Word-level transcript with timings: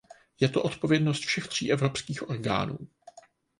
Je 0.39 0.49
to 0.49 0.63
odpovědnost 0.63 1.19
všech 1.25 1.47
tří 1.47 1.71
evropských 1.71 2.29
orgánů. 2.29 2.77